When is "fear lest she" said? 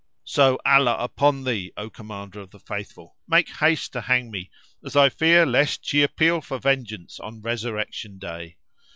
5.09-6.01